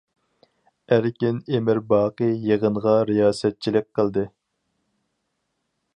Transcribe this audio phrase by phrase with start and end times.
[0.95, 4.25] ئەركىن ئىمىرباقى يىغىنغا رىياسەتچىلىك قىلدى.